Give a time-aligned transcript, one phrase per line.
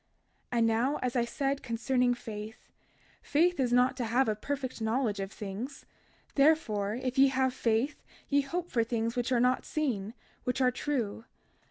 [0.51, 5.19] 32:21 And now as I said concerning faith—faith is not to have a perfect knowledge
[5.19, 5.85] of things;
[6.33, 10.71] therefore if ye have faith ye hope for things which are not seen, which are
[10.71, 11.25] true.